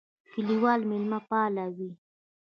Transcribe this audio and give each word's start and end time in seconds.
کلیوال 0.33 0.81
مېلمهپاله 0.89 1.65
وي. 1.75 1.89